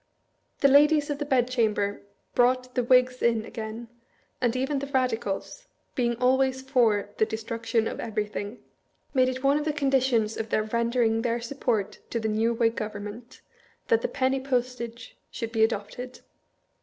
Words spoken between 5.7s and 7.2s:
(being always for